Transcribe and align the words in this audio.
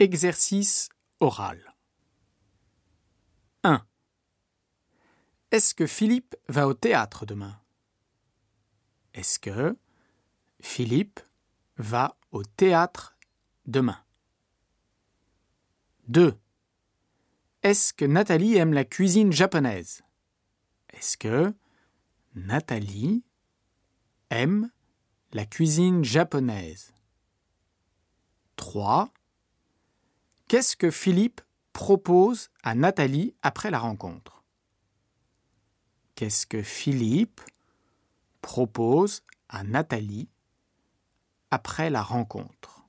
Exercice 0.00 0.88
oral. 1.20 1.74
1. 3.64 3.86
Est-ce 5.50 5.74
que 5.74 5.86
Philippe 5.86 6.36
va 6.48 6.66
au 6.66 6.72
théâtre 6.72 7.26
demain? 7.26 7.60
Est-ce 9.12 9.38
que 9.38 9.76
Philippe 10.62 11.20
va 11.76 12.16
au 12.30 12.42
théâtre 12.42 13.14
demain? 13.66 14.02
2. 16.08 16.34
Est-ce 17.62 17.92
que 17.92 18.06
Nathalie 18.06 18.56
aime 18.56 18.72
la 18.72 18.86
cuisine 18.86 19.32
japonaise? 19.32 20.00
Est-ce 20.94 21.18
que 21.18 21.52
Nathalie 22.34 23.22
aime 24.30 24.70
la 25.32 25.44
cuisine 25.44 26.02
japonaise? 26.02 26.94
3. 28.56 29.12
Qu'est-ce 30.50 30.74
que 30.74 30.90
Philippe 30.90 31.42
propose 31.72 32.50
à 32.64 32.74
Nathalie 32.74 33.36
après 33.40 33.70
la 33.70 33.78
rencontre? 33.78 34.42
Qu'est-ce 36.16 36.44
que 36.44 36.60
Philippe 36.60 37.40
propose 38.42 39.22
à 39.48 39.62
Nathalie 39.62 40.28
après 41.52 41.88
la 41.88 42.02
rencontre? 42.02 42.79